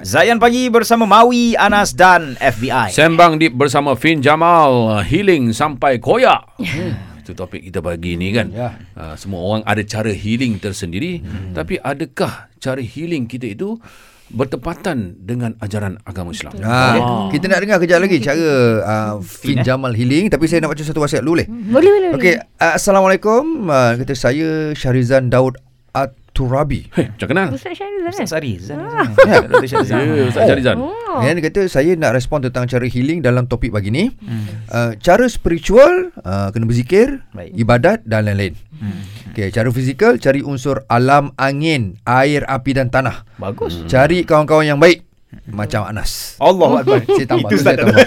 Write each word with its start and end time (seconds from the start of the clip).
Zayan 0.00 0.40
Pagi 0.40 0.72
bersama 0.72 1.04
Maui, 1.04 1.52
Anas 1.60 1.92
dan 1.92 2.32
FBI. 2.40 2.88
Sembang 2.88 3.36
Deep 3.36 3.52
bersama 3.52 3.92
Fin 3.92 4.24
Jamal 4.24 5.04
Healing 5.04 5.52
sampai 5.52 6.00
koyak 6.00 6.56
hmm. 6.56 7.20
Itu 7.20 7.36
topik 7.36 7.60
kita 7.68 7.84
pagi 7.84 8.16
ni 8.16 8.32
kan 8.32 8.48
Ya. 8.48 8.80
uh, 8.96 9.12
Semua 9.20 9.44
orang 9.44 9.62
ada 9.68 9.84
cara 9.84 10.08
healing 10.08 10.56
tersendiri 10.56 11.20
hmm. 11.20 11.52
Tapi 11.52 11.76
adakah 11.76 12.48
cara 12.56 12.80
healing 12.80 13.28
kita 13.28 13.52
itu 13.52 13.76
Bertepatan 14.30 15.20
dengan 15.20 15.52
ajaran 15.60 16.00
agama 16.06 16.32
Islam 16.32 16.54
Ha, 16.62 17.28
kita 17.28 17.50
nak 17.50 17.60
dengar 17.60 17.76
kejap 17.82 17.98
lagi 17.98 18.22
cara 18.22 18.46
uh, 18.80 19.14
Fin 19.20 19.60
Jamal 19.60 19.90
Healing 19.92 20.30
tapi 20.30 20.46
saya 20.46 20.62
nak 20.62 20.70
baca 20.72 20.86
satu 20.86 21.02
wasiat 21.02 21.26
dulu 21.26 21.42
boleh. 21.42 21.46
Boleh 21.50 21.90
boleh. 21.90 22.10
Okey, 22.14 22.34
uh, 22.38 22.72
assalamualaikum. 22.78 23.66
Uh, 23.66 23.98
kata 23.98 24.14
saya 24.14 24.70
Syarizan 24.70 25.34
Daud 25.34 25.58
At-Turabi. 26.40 26.88
Hei, 26.96 27.12
macam 27.12 27.26
kenal? 27.28 27.46
Ustaz 27.52 27.76
Syaril 27.76 28.00
kan? 28.00 28.12
Ustaz 28.16 28.28
Sari. 28.32 28.52
Zan. 28.56 28.80
Ya. 29.28 29.38
Dr. 29.44 29.68
Syazan. 29.68 30.04
Ya, 30.08 30.24
Ustaz 30.24 30.42
Syarizan 30.48 30.76
Oh. 30.80 31.20
Dan 31.20 31.36
dia 31.36 31.44
kata 31.44 31.60
saya 31.68 31.92
nak 31.94 32.16
respon 32.16 32.40
tentang 32.40 32.64
cara 32.64 32.86
healing 32.86 33.20
dalam 33.20 33.44
topik 33.44 33.68
pagi 33.68 33.92
ni. 33.92 34.08
Uh, 34.72 34.96
cara 34.96 35.28
spiritual 35.28 36.14
uh, 36.16 36.48
kena 36.48 36.64
berzikir, 36.64 37.20
Baik. 37.34 37.52
ibadat 37.52 37.98
dan 38.06 38.24
lain-lain. 38.24 38.56
Okey, 39.30 39.52
cara 39.52 39.68
fizikal 39.68 40.16
cari 40.16 40.40
unsur 40.40 40.80
alam, 40.86 41.34
angin, 41.36 42.00
air, 42.06 42.46
api 42.48 42.72
dan 42.72 42.88
tanah. 42.88 43.26
Bagus. 43.36 43.84
Cari 43.84 44.24
kawan-kawan 44.24 44.64
yang 44.64 44.80
baik 44.80 45.04
macam 45.46 45.84
Anas. 45.84 46.40
Allah 46.40 46.70
Akbar. 46.80 47.04
Saya 47.04 47.26
tambah 47.28 47.50
Itu 47.50 47.56
saya 47.58 47.76
Ustaz 47.76 47.76
tambah. 47.76 48.06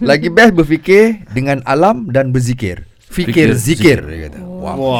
Lagi 0.00 0.28
best 0.30 0.52
berfikir 0.54 1.24
dengan 1.32 1.64
alam 1.66 2.06
dan 2.06 2.30
berzikir. 2.30 2.86
Fikir 3.10 3.50
Fikir 3.50 3.58
zikir 3.58 3.98
zikir. 3.98 3.98
dia 4.06 4.18
kata. 4.28 4.38
Wah. 4.60 4.74
Wow. 4.76 4.92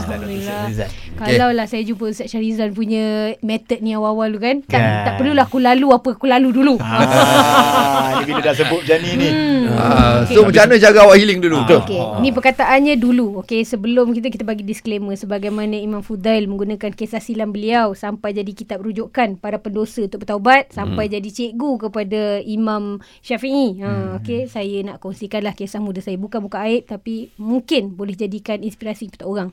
Dr. 0.00 0.16
Alhamdulillah. 0.16 0.62
Syazan. 0.66 0.90
Kalau 1.14 1.48
lah 1.52 1.66
saya 1.68 1.82
jumpa 1.84 2.10
Ustaz 2.10 2.26
Syarizan 2.26 2.72
punya 2.72 3.36
method 3.38 3.78
ni 3.78 3.94
awal-awal 3.94 4.32
tu 4.32 4.40
kan. 4.40 4.56
Tak, 4.64 4.74
Kan. 4.74 5.04
tak 5.06 5.12
perlulah 5.14 5.44
aku 5.46 5.58
lalu 5.60 5.86
apa 5.92 6.08
aku 6.10 6.26
lalu 6.26 6.48
dulu. 6.50 6.74
Ah, 6.82 7.93
bila 8.26 8.40
dah 8.40 8.54
sebut 8.56 8.80
macam 8.82 8.98
ni 9.04 9.10
ni. 9.16 9.28
Ah, 9.74 10.24
Okey. 10.24 10.34
so 10.36 10.40
macam 10.44 10.62
mana 10.68 10.74
cara 10.80 10.98
awak 11.04 11.16
healing 11.20 11.40
dulu? 11.40 11.56
Betul. 11.64 11.80
Okey, 11.84 12.00
ni 12.24 12.28
perkataannya 12.32 12.94
dulu. 12.96 13.26
Okey, 13.44 13.62
sebelum 13.62 14.12
kita 14.16 14.28
kita 14.32 14.44
bagi 14.44 14.64
disclaimer 14.64 15.14
sebagaimana 15.14 15.76
Imam 15.76 16.00
Fudail 16.00 16.48
menggunakan 16.48 16.92
kisah 16.92 17.20
silam 17.20 17.52
beliau 17.52 17.92
sampai 17.92 18.32
jadi 18.32 18.52
kitab 18.52 18.82
rujukan 18.82 19.36
para 19.38 19.60
pendosa 19.60 20.04
untuk 20.08 20.24
bertaubat 20.24 20.72
sampai 20.72 21.08
jadi 21.12 21.28
cikgu 21.28 21.88
kepada 21.88 22.40
Imam 22.42 22.98
Syafi'i. 23.20 23.80
Ha, 23.84 24.18
okey, 24.20 24.48
saya 24.48 24.80
nak 24.84 25.00
kongsikanlah 25.04 25.52
kisah 25.52 25.78
muda 25.78 26.00
saya 26.00 26.16
bukan 26.16 26.44
buka 26.44 26.64
aib 26.66 26.88
tapi 26.88 27.30
mungkin 27.36 27.94
boleh 27.94 28.16
jadikan 28.16 28.60
inspirasi 28.64 29.12
kepada 29.12 29.28
orang. 29.28 29.48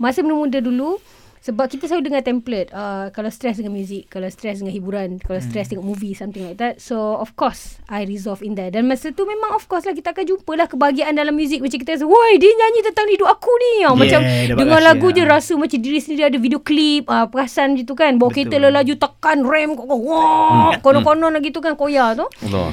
Masa 0.00 0.26
muda 0.26 0.58
dulu 0.58 0.98
sebab 1.44 1.68
kita 1.68 1.84
selalu 1.84 2.08
dengar 2.08 2.24
template 2.24 2.72
uh, 2.72 3.12
kalau 3.12 3.28
stres 3.28 3.60
dengan 3.60 3.76
muzik, 3.76 4.08
kalau 4.08 4.32
stres 4.32 4.64
dengan 4.64 4.72
hiburan, 4.72 5.20
kalau 5.20 5.44
stres 5.44 5.68
tengok 5.68 5.84
movie 5.84 6.16
something 6.16 6.40
like 6.40 6.56
that. 6.56 6.80
So 6.80 7.20
of 7.20 7.36
course 7.36 7.76
I 7.84 8.08
resolve 8.08 8.40
in 8.40 8.56
there. 8.56 8.72
Dan 8.72 8.88
masa 8.88 9.12
tu 9.12 9.28
memang 9.28 9.52
of 9.52 9.68
course 9.68 9.84
lah 9.84 9.92
kita 9.92 10.16
akan 10.16 10.24
jumpa 10.24 10.56
lah 10.56 10.64
kebahagiaan 10.72 11.12
dalam 11.12 11.36
muzik 11.36 11.60
macam 11.60 11.76
kita 11.76 12.00
rasa, 12.00 12.08
"Woi, 12.08 12.40
dia 12.40 12.48
nyanyi 12.48 12.80
tentang 12.88 13.12
hidup 13.12 13.28
aku 13.28 13.52
ni." 13.60 13.72
Yeah, 13.84 13.92
macam 13.92 14.20
dengar 14.56 14.80
lagu 14.80 15.12
je 15.12 15.22
ah. 15.28 15.36
rasa 15.36 15.52
macam 15.60 15.76
diri 15.84 16.00
sendiri 16.00 16.32
ada 16.32 16.38
video 16.40 16.64
klip, 16.64 17.04
uh, 17.12 17.28
perasan 17.28 17.76
gitu 17.76 17.92
kan. 17.92 18.16
Bawa 18.16 18.32
Betul. 18.32 18.48
kereta 18.48 18.56
lah 18.64 18.80
laju 18.80 18.94
tekan 18.96 19.38
rem. 19.44 19.70
Wah, 19.76 20.80
konon-konon 20.80 21.28
lah 21.28 21.44
gitu 21.44 21.60
kan 21.60 21.76
koyak 21.76 22.24
tu. 22.24 22.26
Allah 22.48 22.72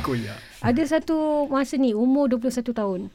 Ada 0.63 0.81
satu 0.87 1.43
masa 1.51 1.75
ni 1.75 1.91
umur 1.91 2.31
21 2.31 2.71
tahun. 2.71 3.11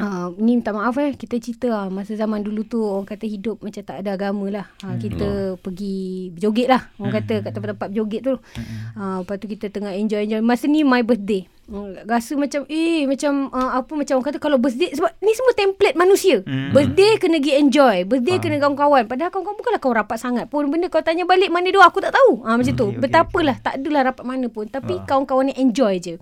Uh, 0.00 0.32
ni 0.40 0.56
minta 0.56 0.72
maaf 0.72 0.96
eh. 0.96 1.12
Kita 1.12 1.36
cerita 1.36 1.68
lah 1.68 1.86
masa 1.92 2.16
zaman 2.16 2.40
dulu 2.40 2.64
tu 2.64 2.80
orang 2.80 3.04
kata 3.04 3.28
hidup 3.28 3.60
macam 3.60 3.82
tak 3.84 4.00
ada 4.00 4.16
agama 4.16 4.48
lah. 4.48 4.66
Uh, 4.80 4.96
kita 4.96 5.28
pergi 5.60 6.32
berjoget 6.32 6.68
lah 6.72 6.82
orang 6.96 7.20
kata 7.20 7.44
kat 7.44 7.52
tempat-tempat 7.52 7.88
berjoget 7.92 8.20
tu. 8.24 8.34
Uh, 8.96 9.20
lepas 9.20 9.36
tu 9.36 9.46
kita 9.46 9.68
tengah 9.68 9.92
enjoy-enjoy 9.92 10.40
masa 10.40 10.64
ni 10.66 10.80
my 10.80 11.04
birthday. 11.04 11.44
Uh, 11.70 11.94
rasa 12.08 12.34
macam 12.34 12.66
eh 12.66 13.06
macam 13.06 13.52
uh, 13.52 13.78
apa 13.78 13.92
macam 13.94 14.18
orang 14.18 14.28
kata 14.32 14.38
kalau 14.42 14.58
birthday 14.58 14.90
sebab 14.90 15.12
ni 15.20 15.32
semua 15.36 15.52
template 15.52 15.96
manusia. 16.00 16.36
Birthday 16.72 17.20
kena 17.20 17.36
pergi 17.38 17.52
enjoy 17.60 17.96
birthday 18.08 18.36
kena 18.40 18.56
kawan-kawan. 18.58 19.04
Padahal 19.04 19.30
kawan-kawan 19.30 19.58
bukanlah 19.60 19.80
kau 19.80 19.92
rapat 19.92 20.18
sangat 20.18 20.48
pun. 20.48 20.66
Benda 20.72 20.88
kau 20.88 21.04
tanya 21.04 21.28
balik 21.28 21.52
mana 21.52 21.68
dia 21.68 21.84
aku 21.84 22.00
tak 22.00 22.16
tahu. 22.16 22.40
Uh, 22.42 22.56
macam 22.56 22.74
tu. 22.74 22.88
okey, 22.88 22.96
okey, 22.96 23.02
betapalah 23.04 23.56
tak 23.60 23.78
adalah 23.78 24.10
rapat 24.10 24.24
mana 24.24 24.48
pun. 24.48 24.66
Tapi 24.66 25.04
kawan-kawan 25.04 25.52
ni 25.52 25.54
enjoy 25.60 26.00
je. 26.00 26.14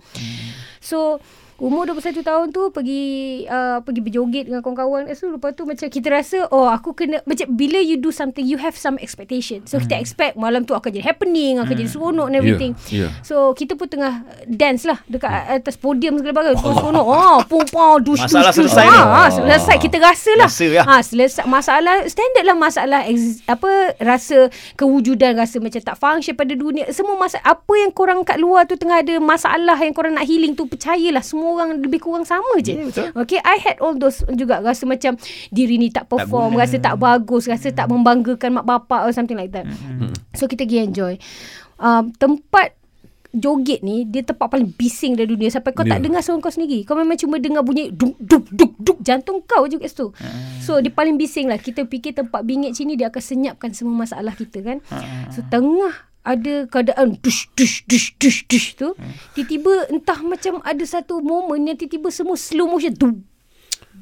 So 0.83 1.23
umur 1.59 1.91
21 1.91 2.23
tahun 2.23 2.45
tu 2.55 2.71
pergi 2.71 3.03
uh, 3.45 3.83
pergi 3.83 4.01
berjoget 4.01 4.43
dengan 4.47 4.63
kawan-kawan. 4.63 5.11
So 5.13 5.35
lepas 5.35 5.51
tu 5.53 5.67
macam 5.67 5.87
kita 5.91 6.07
rasa 6.07 6.47
oh 6.49 6.71
aku 6.71 6.95
kena 6.95 7.19
macam 7.27 7.51
bila 7.53 7.77
you 7.83 7.99
do 7.99 8.09
something 8.15 8.47
you 8.47 8.55
have 8.55 8.79
some 8.79 8.95
expectation. 9.03 9.67
So 9.67 9.77
kita 9.83 9.99
expect 9.99 10.39
malam 10.39 10.63
tu 10.63 10.73
akan 10.73 10.89
jadi 10.89 11.03
happening, 11.03 11.59
akan 11.59 11.75
jadi 11.75 11.91
seronok 11.91 12.27
and 12.31 12.37
everything. 12.39 12.71
Ya, 12.87 13.07
ya. 13.07 13.07
So 13.21 13.51
kita 13.51 13.75
pun 13.75 13.91
tengah 13.91 14.23
dance 14.47 14.87
lah 14.87 15.03
dekat 15.11 15.29
atas 15.61 15.75
podium 15.75 16.15
segala 16.17 16.33
bagai. 16.39 16.53
Oh. 16.55 16.73
Seronok. 16.73 17.05
Oh, 17.05 17.37
pum 17.45 17.63
pum 17.67 17.99
dush 17.99 18.23
Masalah 18.23 18.55
dush, 18.55 18.63
dush. 18.63 18.71
selesai 18.71 18.85
ni. 18.87 18.99
Ah, 19.03 19.29
selesai 19.29 19.75
kita 19.83 19.97
rasa 19.99 20.31
lah. 20.39 20.47
Rasa 20.47 20.65
ya. 20.65 20.83
Ha, 20.87 20.95
selesai 21.03 21.43
masalah 21.43 21.95
standard 22.07 22.45
lah 22.47 22.55
masalah 22.55 23.01
ex, 23.11 23.43
apa 23.45 23.99
rasa 23.99 24.47
kewujudan 24.79 25.35
rasa 25.35 25.59
macam 25.59 25.81
tak 25.83 25.97
function 25.99 26.33
pada 26.39 26.55
dunia. 26.55 26.87
Semua 26.95 27.19
masa 27.19 27.43
apa 27.43 27.73
yang 27.75 27.91
korang 27.91 28.23
kat 28.23 28.39
luar 28.39 28.63
tu 28.63 28.79
tengah 28.79 29.03
ada 29.03 29.19
masalah 29.19 29.75
yang 29.75 29.91
korang 29.91 30.15
nak 30.15 30.23
healing 30.23 30.55
tu 30.55 30.63
percayalah 30.65 31.21
semua 31.25 31.48
orang 31.51 31.77
lebih 31.77 31.99
kurang 31.99 32.23
sama 32.23 32.59
je. 32.59 32.73
Ya, 32.73 32.83
betul. 32.83 33.07
Okay, 33.17 33.39
I 33.39 33.57
had 33.57 33.77
all 33.79 33.93
those 33.93 34.21
juga 34.31 34.59
rasa 34.59 34.83
macam 34.83 35.17
diri 35.49 35.75
ni 35.75 35.89
tak 35.89 36.05
perform, 36.05 36.53
guna. 36.53 36.61
rasa 36.63 36.77
tak 36.77 36.95
bagus, 36.95 37.45
rasa 37.45 37.69
tak 37.69 37.87
membanggakan 37.87 38.55
mak 38.55 38.65
bapak 38.65 39.03
or 39.03 39.11
something 39.11 39.35
like 39.35 39.49
that. 39.49 39.65
So 40.31 40.45
kita 40.45 40.63
pergi 40.63 40.85
enjoy. 40.85 41.13
Um, 41.75 42.11
tempat 42.11 42.75
joget 43.29 43.85
ni 43.85 44.03
dia 44.03 44.25
tempat 44.25 44.49
paling 44.49 44.73
bising 44.73 45.13
dari 45.13 45.29
dunia 45.29 45.47
sampai 45.47 45.69
kau 45.69 45.85
Ya. 45.85 45.93
tak 45.93 46.01
dengar 46.01 46.17
suara 46.19 46.41
kau 46.41 46.49
sendiri. 46.49 46.81
Kau 46.81 46.97
memang 46.97 47.13
cuma 47.13 47.37
dengar 47.37 47.61
bunyi 47.61 47.93
duk 47.93 48.17
duk 48.17 48.49
duk 48.49 48.73
duk 48.75 48.97
jantung 48.99 49.45
kau 49.45 49.69
je 49.69 49.77
kat 49.77 49.85
situ. 49.85 50.09
So 50.59 50.81
dia 50.81 50.89
paling 50.89 51.13
bising 51.13 51.45
lah. 51.45 51.55
Kita 51.55 51.85
fikir 51.85 52.17
tempat 52.17 52.41
bingit 52.41 52.73
sini 52.73 52.97
dia 52.97 53.07
akan 53.07 53.21
senyapkan 53.21 53.69
semua 53.69 54.01
masalah 54.01 54.33
kita 54.33 54.65
kan. 54.65 54.77
So 55.29 55.45
tengah 55.45 56.08
ada 56.23 56.67
keadaan 56.67 57.15
dush 57.23 57.47
dush 57.55 57.87
dush 57.87 58.13
dush 58.19 58.43
dush 58.45 58.75
tu 58.75 58.91
tiba-tiba 59.33 59.87
entah 59.89 60.19
macam 60.19 60.59
ada 60.61 60.83
satu 60.83 61.23
moment 61.23 61.59
yang 61.63 61.79
tiba-tiba 61.79 62.11
semua 62.11 62.35
slow 62.35 62.67
motion 62.67 62.93
tu 62.93 63.09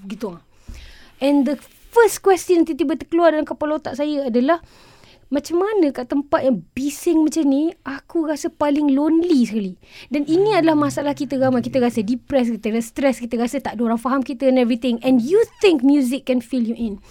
gitu 0.09 0.33
ah. 0.33 0.41
And 1.17 1.49
the 1.49 1.57
first 1.93 2.21
question 2.21 2.65
tiba-tiba 2.65 2.97
terkeluar 2.97 3.33
dalam 3.33 3.45
kepala 3.45 3.77
otak 3.77 3.97
saya 3.97 4.29
adalah 4.29 4.61
macam 5.27 5.59
mana 5.59 5.91
kat 5.91 6.07
tempat 6.07 6.39
yang 6.47 6.63
bising 6.71 7.27
macam 7.27 7.43
ni 7.51 7.75
aku 7.83 8.31
rasa 8.31 8.47
paling 8.47 8.95
lonely 8.95 9.43
sekali. 9.43 9.73
Dan 10.07 10.23
ini 10.23 10.55
adalah 10.55 10.79
masalah 10.79 11.11
kita 11.11 11.35
ramai. 11.35 11.59
Kita 11.59 11.83
rasa 11.83 11.99
depressed 11.99 12.55
kita 12.55 12.71
rasa 12.71 12.87
stress 12.87 13.17
kita 13.19 13.35
rasa 13.35 13.59
tak 13.59 13.75
ada 13.75 13.91
orang 13.91 13.99
faham 13.99 14.23
kita 14.23 14.47
and 14.47 14.55
everything. 14.55 15.03
And 15.03 15.19
you 15.19 15.43
think 15.59 15.83
music 15.83 16.31
can 16.31 16.39
fill 16.39 16.63
you 16.63 16.79
in. 16.79 17.03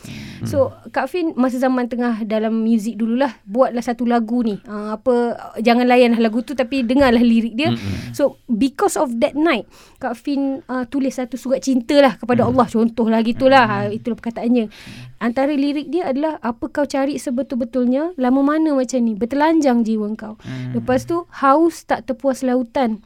So 0.49 0.73
Kak 0.97 1.13
Fin 1.13 1.37
masa 1.37 1.61
zaman 1.61 1.93
tengah 1.93 2.25
dalam 2.25 2.65
music 2.65 2.97
dululah 2.97 3.37
buatlah 3.45 3.85
satu 3.85 4.09
lagu 4.09 4.41
ni. 4.41 4.57
Uh, 4.65 4.97
apa 4.97 5.37
jangan 5.61 5.85
layan 5.85 6.17
lagu 6.17 6.41
tu 6.41 6.57
tapi 6.57 6.81
dengarlah 6.89 7.21
lirik 7.21 7.53
dia. 7.53 7.77
So 8.17 8.41
because 8.49 8.97
of 8.97 9.13
that 9.21 9.37
night 9.37 9.69
Kak 10.01 10.17
Fin 10.17 10.65
uh, 10.73 10.89
tulis 10.89 11.13
satu 11.13 11.37
surat 11.37 11.61
cinta 11.61 12.01
lah 12.01 12.17
kepada 12.17 12.49
Allah. 12.49 12.65
Contohlah 12.65 13.21
gitulah 13.21 13.65
uh, 13.69 13.89
itulah 13.93 14.17
perkataannya. 14.17 14.73
Antara 15.21 15.53
lirik 15.53 15.93
dia 15.93 16.09
adalah 16.09 16.41
apa 16.41 16.69
kau 16.69 16.85
cari 16.85 17.17
sebetul-betulnya 17.17 18.06
lama 18.15 18.41
mana 18.47 18.71
macam 18.79 19.03
ni 19.03 19.19
bertelanjang 19.19 19.83
jiwa 19.83 20.07
kau 20.15 20.39
lepas 20.71 21.03
tu 21.03 21.27
haus 21.43 21.83
tak 21.83 22.07
terpuas 22.07 22.47
lautan 22.47 23.03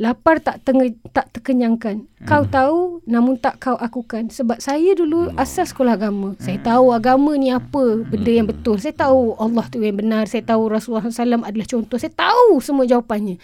lapar 0.00 0.40
tak 0.40 0.64
tenge, 0.64 0.96
tak 1.12 1.28
terkenyangkan. 1.36 2.08
Kau 2.24 2.48
tahu 2.48 3.04
namun 3.04 3.36
tak 3.36 3.60
kau 3.60 3.76
akukan. 3.76 4.32
Sebab 4.32 4.56
saya 4.56 4.96
dulu 4.96 5.28
asas 5.36 5.76
sekolah 5.76 6.00
agama. 6.00 6.32
Saya 6.40 6.56
tahu 6.56 6.96
agama 6.96 7.36
ni 7.36 7.52
apa 7.52 8.00
benda 8.08 8.32
yang 8.32 8.48
betul. 8.48 8.80
Saya 8.80 8.96
tahu 8.96 9.36
Allah 9.36 9.68
tu 9.68 9.84
yang 9.84 10.00
benar. 10.00 10.24
Saya 10.24 10.40
tahu 10.40 10.72
Rasulullah 10.72 11.04
SAW 11.04 11.44
adalah 11.44 11.68
contoh. 11.68 12.00
Saya 12.00 12.12
tahu 12.16 12.60
semua 12.64 12.88
jawapannya. 12.88 13.36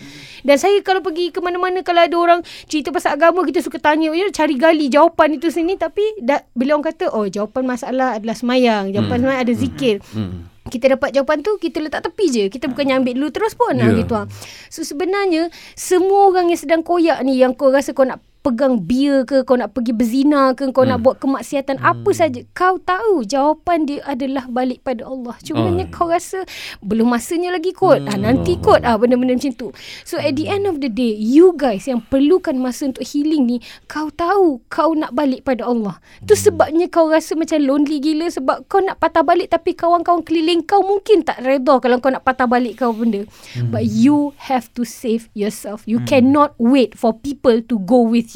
Dan 0.44 0.56
saya 0.56 0.80
kalau 0.80 1.04
pergi 1.04 1.28
ke 1.28 1.44
mana-mana 1.44 1.84
kalau 1.84 2.04
ada 2.04 2.16
orang 2.16 2.40
cerita 2.64 2.88
pasal 2.88 3.20
agama 3.20 3.44
kita 3.44 3.60
suka 3.60 3.76
tanya 3.76 4.08
ya 4.16 4.28
cari 4.32 4.56
gali 4.56 4.88
jawapan 4.88 5.36
itu 5.36 5.52
sini 5.52 5.76
tapi 5.76 6.02
da, 6.24 6.40
bila 6.56 6.76
orang 6.76 6.88
kata 6.88 7.12
oh 7.12 7.28
jawapan 7.28 7.68
masalah 7.68 8.16
adalah 8.16 8.36
semayang, 8.36 8.96
jawapan 8.96 9.18
semayang 9.20 9.40
ada 9.44 9.52
zikir. 9.52 10.00
Hmm. 10.16 10.55
Kita 10.66 10.98
dapat 10.98 11.14
jawapan 11.14 11.42
tu 11.42 11.56
Kita 11.56 11.78
letak 11.82 12.06
tepi 12.06 12.26
je 12.30 12.44
Kita 12.50 12.66
bukannya 12.70 13.02
ambil 13.02 13.14
dulu 13.16 13.28
terus 13.32 13.54
pun 13.54 13.74
yeah. 13.74 13.90
Ya. 13.90 13.98
gitu 13.98 14.14
ah. 14.14 14.26
So 14.70 14.82
sebenarnya 14.82 15.48
Semua 15.78 16.30
orang 16.30 16.50
yang 16.50 16.60
sedang 16.60 16.82
koyak 16.82 17.22
ni 17.22 17.38
Yang 17.38 17.58
kau 17.58 17.70
rasa 17.70 17.94
kau 17.94 18.06
nak 18.06 18.22
pegang 18.46 18.86
beer 18.86 19.26
ke, 19.26 19.42
kau 19.42 19.58
nak 19.58 19.74
pergi 19.74 19.90
berzina 19.90 20.54
ke, 20.54 20.70
kau 20.70 20.86
nak 20.86 21.02
buat 21.02 21.18
kemaksiatan 21.18 21.82
apa 21.82 22.10
saja, 22.14 22.46
kau 22.54 22.78
tahu 22.78 23.26
jawapan 23.26 23.82
dia 23.90 23.98
adalah 24.06 24.46
balik 24.46 24.86
pada 24.86 25.02
Allah. 25.02 25.34
Cumanya 25.42 25.90
Oh. 25.90 25.90
kau 25.90 26.06
rasa 26.06 26.46
belum 26.78 27.10
masanya 27.10 27.58
lagi 27.58 27.74
kot. 27.74 28.06
Ah 28.06 28.14
nanti 28.14 28.54
kot 28.62 28.86
ah 28.86 28.94
benda-benda 28.94 29.34
macam 29.34 29.50
tu. 29.58 29.68
So 30.06 30.22
at 30.22 30.38
the 30.38 30.46
end 30.46 30.70
of 30.70 30.78
the 30.78 30.86
day, 30.86 31.10
you 31.18 31.58
guys 31.58 31.90
yang 31.90 32.06
perlukan 32.06 32.54
masa 32.54 32.86
untuk 32.86 33.02
healing 33.02 33.50
ni, 33.50 33.58
kau 33.90 34.14
tahu 34.14 34.62
kau 34.70 34.94
nak 34.94 35.10
balik 35.10 35.42
pada 35.42 35.66
Allah. 35.66 35.98
Tu 36.22 36.38
sebabnya 36.38 36.86
kau 36.86 37.10
rasa 37.10 37.34
macam 37.34 37.58
lonely 37.58 37.98
gila 37.98 38.30
sebab 38.30 38.70
kau 38.70 38.78
nak 38.78 39.02
patah 39.02 39.26
balik 39.26 39.50
tapi 39.50 39.74
kawan-kawan 39.74 40.22
keliling 40.22 40.62
kau 40.62 40.84
mungkin 40.86 41.26
tak 41.26 41.42
redha 41.42 41.82
kalau 41.82 41.98
kau 41.98 42.14
nak 42.14 42.22
patah 42.22 42.46
balik 42.46 42.78
kau 42.78 42.94
benda. 42.94 43.26
But 43.58 43.88
you 43.88 44.36
have 44.46 44.70
to 44.78 44.86
save 44.86 45.26
yourself. 45.34 45.82
You 45.88 46.04
cannot 46.04 46.54
wait 46.60 46.94
for 46.94 47.16
people 47.16 47.58
to 47.58 47.76
go 47.82 48.04
with 48.04 48.35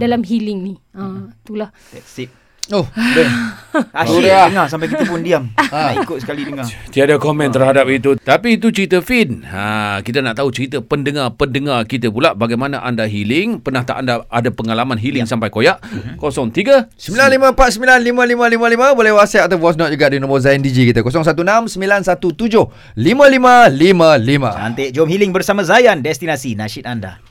dalam 0.00 0.24
healing 0.26 0.58
ni. 0.64 0.74
Ah, 0.96 1.30
itulah. 1.44 1.70
That's 1.94 2.18
it. 2.18 2.32
Oh, 2.74 2.82
Asyik 3.94 4.26
Sudah. 4.26 4.50
dengar 4.50 4.66
sampai 4.66 4.90
kita 4.90 5.06
pun 5.06 5.22
diam. 5.22 5.46
Nak 5.70 6.02
ikut 6.02 6.18
sekali 6.18 6.42
dengar. 6.42 6.66
Tiada 6.90 7.14
komen 7.14 7.54
terhadap 7.54 7.86
itu. 7.86 8.18
Tapi 8.18 8.58
itu 8.58 8.74
cerita 8.74 8.98
Fin. 8.98 9.46
Ha, 9.46 10.02
kita 10.02 10.18
nak 10.18 10.42
tahu 10.42 10.50
cerita 10.50 10.82
pendengar-pendengar 10.82 11.86
kita 11.86 12.10
pula 12.10 12.34
bagaimana 12.34 12.82
anda 12.82 13.06
healing. 13.06 13.62
Pernah 13.62 13.86
tak 13.86 14.02
anda 14.02 14.26
ada 14.26 14.50
pengalaman 14.50 14.98
healing 14.98 15.30
sampai 15.30 15.46
koyak? 15.46 15.78
03 16.18 16.90
95495555 16.98 18.98
boleh 18.98 19.12
WhatsApp 19.14 19.46
atau 19.46 19.62
voice 19.62 19.78
note 19.78 19.94
juga 19.94 20.10
di 20.10 20.18
nombor 20.18 20.42
Zain 20.42 20.58
DJ 20.58 20.90
kita 20.90 21.06
0169175555. 21.06 22.98
Cantik. 24.58 24.90
Jom 24.90 25.06
healing 25.06 25.30
bersama 25.30 25.62
Zayan. 25.62 26.02
Destinasi 26.02 26.58
nasyid 26.58 26.82
anda. 26.82 27.22